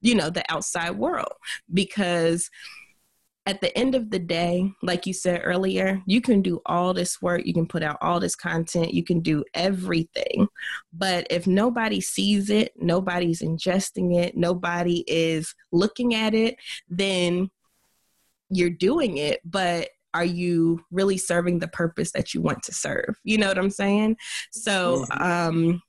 [0.00, 1.32] you know, the outside world
[1.72, 2.50] because
[3.46, 7.22] at the end of the day, like you said earlier, you can do all this
[7.22, 10.48] work, you can put out all this content, you can do everything.
[10.92, 16.56] But if nobody sees it, nobody's ingesting it, nobody is looking at it,
[16.88, 17.50] then
[18.50, 23.16] you're doing it, but are you really serving the purpose that you want to serve?
[23.22, 24.16] You know what I'm saying?
[24.50, 25.82] So, um,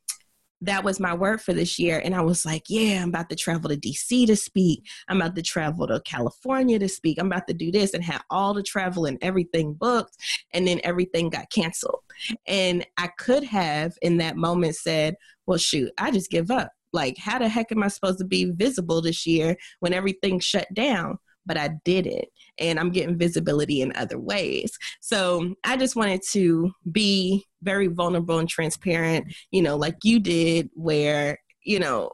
[0.62, 2.02] that was my word for this year.
[2.04, 4.84] And I was like, yeah, I'm about to travel to DC to speak.
[5.08, 7.20] I'm about to travel to California to speak.
[7.20, 10.18] I'm about to do this and have all the travel and everything booked.
[10.54, 12.02] And then everything got canceled.
[12.48, 16.72] And I could have in that moment said, well, shoot, I just give up.
[16.94, 20.74] Like, how the heck am I supposed to be visible this year when everything shut
[20.74, 21.20] down?
[21.46, 22.30] But I did it
[22.60, 24.78] and I'm getting visibility in other ways.
[25.02, 30.70] So I just wanted to be very vulnerable and transparent, you know, like you did,
[30.74, 32.12] where, you know,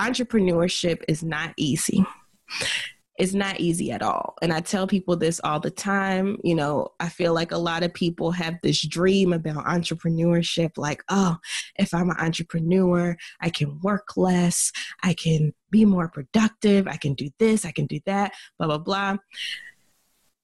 [0.00, 2.04] entrepreneurship is not easy.
[3.22, 4.34] It's not easy at all.
[4.42, 6.38] And I tell people this all the time.
[6.42, 11.04] You know, I feel like a lot of people have this dream about entrepreneurship like,
[11.08, 11.36] oh,
[11.76, 14.72] if I'm an entrepreneur, I can work less,
[15.04, 18.78] I can be more productive, I can do this, I can do that, blah, blah,
[18.78, 19.16] blah.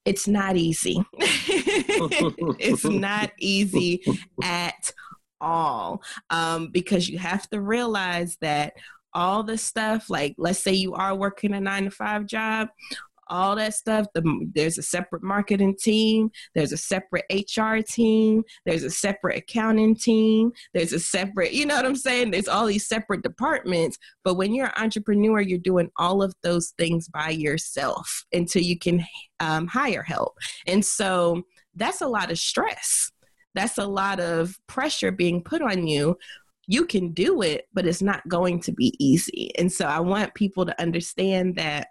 [0.05, 1.03] It's not easy.
[1.19, 4.05] it's not easy
[4.41, 4.93] at
[5.41, 8.71] all um, because you have to realize that
[9.13, 12.69] all the stuff like let's say you are working a nine to five job
[13.29, 14.07] all that stuff.
[14.13, 19.95] The, there's a separate marketing team, there's a separate HR team, there's a separate accounting
[19.95, 22.31] team, there's a separate, you know what I'm saying?
[22.31, 23.97] There's all these separate departments.
[24.23, 28.77] But when you're an entrepreneur, you're doing all of those things by yourself until you
[28.77, 29.05] can
[29.39, 30.33] um, hire help.
[30.67, 31.43] And so
[31.75, 33.11] that's a lot of stress.
[33.55, 36.17] That's a lot of pressure being put on you
[36.69, 39.49] you can do it, but it's not going to be easy.
[39.57, 41.87] And so I want people to understand that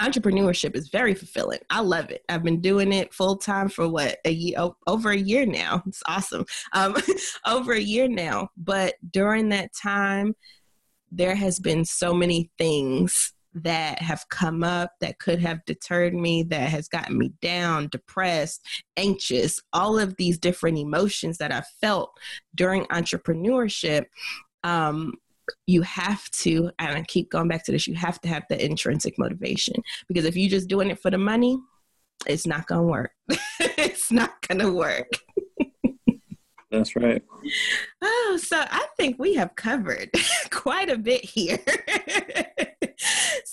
[0.00, 1.58] entrepreneurship is very fulfilling.
[1.68, 2.22] I love it.
[2.30, 5.82] I've been doing it full time for what a year over a year now.
[5.86, 6.46] It's awesome.
[6.72, 6.96] Um,
[7.46, 8.48] over a year now.
[8.56, 10.36] But during that time,
[11.10, 16.42] there has been so many things that have come up that could have deterred me,
[16.44, 18.62] that has gotten me down, depressed,
[18.96, 22.18] anxious, all of these different emotions that I felt
[22.54, 24.06] during entrepreneurship.
[24.64, 25.14] Um,
[25.66, 28.64] you have to, and I keep going back to this, you have to have the
[28.64, 29.74] intrinsic motivation
[30.08, 31.58] because if you're just doing it for the money,
[32.26, 33.12] it's not going to work.
[33.60, 35.10] it's not going to work.
[36.72, 37.22] That's right.
[38.00, 40.10] Oh, so I think we have covered
[40.50, 41.58] quite a bit here.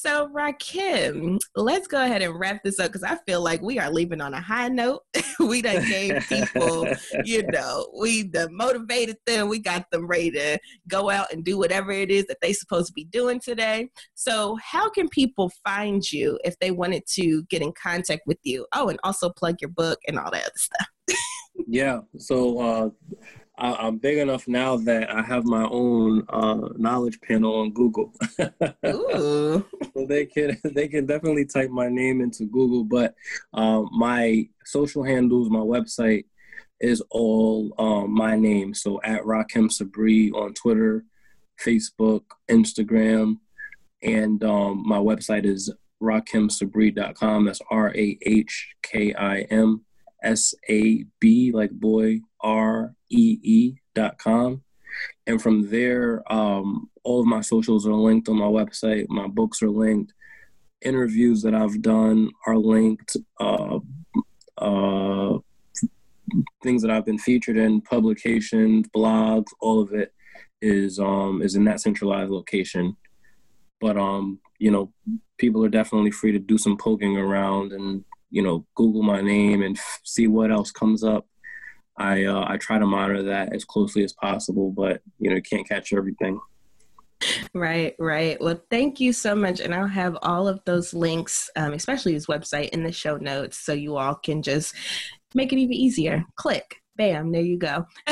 [0.01, 3.91] so, Rahkim, let's go ahead and wrap this up because I feel like we are
[3.91, 5.01] leaving on a high note.
[5.41, 6.87] we done gave people,
[7.25, 9.49] you know, we done motivated them.
[9.49, 12.87] We got them ready to go out and do whatever it is that they supposed
[12.87, 13.89] to be doing today.
[14.13, 18.67] So, how can people find you if they wanted to get in contact with you?
[18.73, 20.87] Oh, and also plug your book and all that other stuff.
[21.67, 21.99] Yeah.
[22.17, 22.89] So uh,
[23.59, 28.13] I, am big enough now that I have my own uh, knowledge panel on Google.
[28.85, 29.65] Ooh.
[29.93, 33.15] so they can they can definitely type my name into Google, but
[33.53, 36.25] um, my social handles, my website
[36.79, 38.73] is all um, my name.
[38.73, 41.03] So at Rahkim Sabree on Twitter,
[41.63, 43.39] Facebook, Instagram,
[44.01, 47.45] and um, my website is rahkimsabree.com.
[47.45, 49.83] That's R A H K I M
[50.23, 54.63] S A B, like boy, R E E dot com.
[55.27, 59.07] And from there, um, all of my socials are linked on my website.
[59.09, 60.13] My books are linked.
[60.81, 63.15] Interviews that I've done are linked.
[63.39, 63.79] Uh,
[64.57, 65.37] uh,
[66.63, 70.13] things that I've been featured in, publications, blogs, all of it
[70.61, 72.97] is um, is in that centralized location.
[73.79, 74.91] But um, you know,
[75.37, 79.63] people are definitely free to do some poking around and you know Google my name
[79.63, 81.27] and f- see what else comes up.
[81.99, 85.67] I uh, I try to monitor that as closely as possible, but you know can't
[85.67, 86.39] catch everything.
[87.53, 88.39] Right, right.
[88.39, 89.59] Well, thank you so much.
[89.59, 93.57] And I'll have all of those links, um, especially his website, in the show notes
[93.57, 94.73] so you all can just
[95.35, 96.23] make it even easier.
[96.35, 97.87] Click bam, there you go.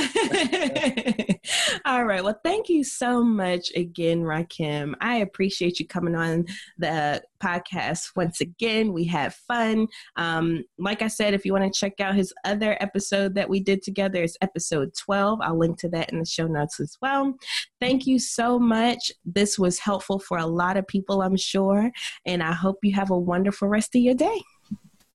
[1.85, 2.23] All right.
[2.23, 4.95] Well, thank you so much again, Rahkim.
[5.01, 6.45] I appreciate you coming on
[6.77, 8.93] the podcast once again.
[8.93, 9.89] We had fun.
[10.15, 13.59] Um, like I said, if you want to check out his other episode that we
[13.59, 15.41] did together, it's episode 12.
[15.41, 17.33] I'll link to that in the show notes as well.
[17.81, 19.11] Thank you so much.
[19.25, 21.91] This was helpful for a lot of people, I'm sure.
[22.25, 24.41] And I hope you have a wonderful rest of your day.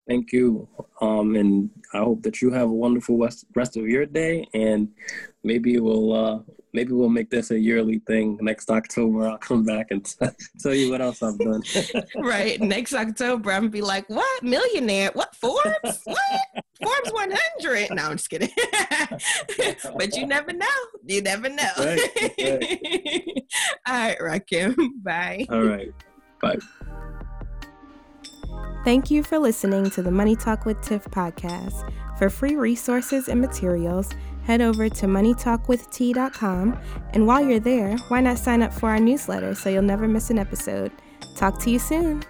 [0.09, 0.69] Thank you.
[1.01, 4.49] Um, and I hope that you have a wonderful rest, rest of your day.
[4.53, 4.89] And
[5.45, 6.41] maybe we'll uh,
[6.73, 8.39] maybe we'll make this a yearly thing.
[8.41, 10.27] Next October, I'll come back and t-
[10.61, 11.63] tell you what else I've done.
[12.17, 12.61] right.
[12.61, 15.11] Next October, I'm be like, "What millionaire?
[15.13, 16.01] What Forbes?
[16.05, 16.19] what
[16.83, 18.51] Forbes 100?" No, I'm just kidding.
[19.97, 20.67] but you never know.
[21.07, 21.71] You never know.
[21.79, 22.01] Right,
[22.39, 23.29] right.
[23.87, 24.77] All right, Rahkim.
[25.03, 25.47] Bye.
[25.49, 25.93] All right.
[26.41, 26.59] Bye.
[28.85, 31.89] Thank you for listening to the Money Talk with Tiff podcast.
[32.19, 34.11] For free resources and materials,
[34.43, 36.79] head over to moneytalkwitht.com.
[37.13, 40.31] And while you're there, why not sign up for our newsletter so you'll never miss
[40.31, 40.91] an episode?
[41.37, 42.25] Talk to you soon.